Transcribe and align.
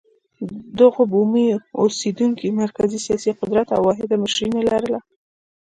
دغو 0.79 1.01
بومي 1.11 1.45
اوسېدونکو 1.81 2.45
مرکزي 2.61 2.99
سیاسي 3.07 3.31
قدرت 3.41 3.67
او 3.75 3.81
واحده 3.87 4.15
مشري 4.23 4.47
نه 4.57 4.61
لرله. 4.67 4.99